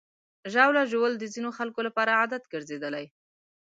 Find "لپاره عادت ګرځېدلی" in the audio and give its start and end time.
1.87-3.05